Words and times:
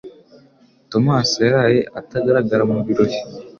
Tomasi 0.91 1.35
yaraye 1.45 1.79
atagaragara 1.99 2.63
mu 2.71 2.79
birori. 2.85 3.17